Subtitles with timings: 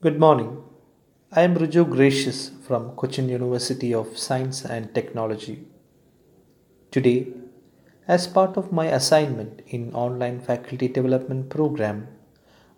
[0.00, 0.62] Good morning.
[1.32, 5.64] I am Rujo Gracious from Cochin University of Science and Technology.
[6.92, 7.26] Today,
[8.06, 12.06] as part of my assignment in online faculty development program,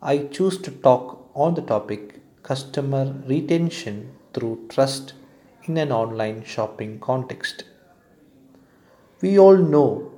[0.01, 5.13] I choose to talk on the topic customer retention through trust
[5.65, 7.65] in an online shopping context.
[9.21, 10.11] We all know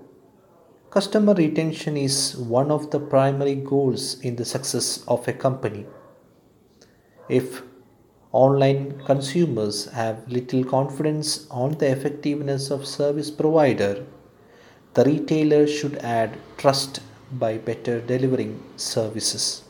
[0.91, 5.85] customer retention is one of the primary goals in the success of a company.
[7.41, 7.63] If
[8.33, 14.05] online consumers have little confidence on the effectiveness of service provider,
[14.93, 17.01] the retailer should add trust
[17.33, 19.63] by better delivering services.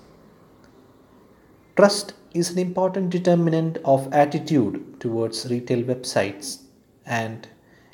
[1.77, 6.62] Trust is an important determinant of attitude towards retail websites,
[7.06, 7.47] and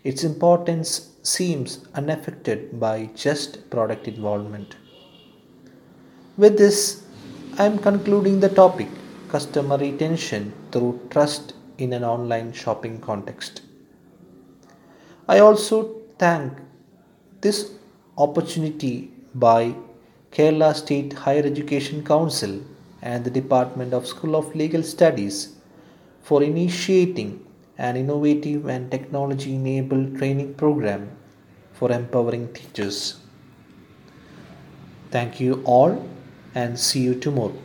[0.02, 4.76] its importance seems unaffected by just product involvement.
[6.38, 7.04] With this,
[7.58, 8.88] I am concluding the topic
[9.28, 13.62] customer retention through trust in an online shopping context.
[15.28, 16.54] I also thank
[17.40, 17.72] this
[18.16, 19.74] opportunity by
[20.32, 22.60] Kerala State Higher Education Council
[23.02, 25.56] and the Department of School of Legal Studies
[26.22, 27.46] for initiating
[27.78, 31.10] an innovative and technology enabled training program
[31.72, 33.20] for empowering teachers.
[35.10, 36.08] Thank you all
[36.54, 37.56] and see you tomorrow.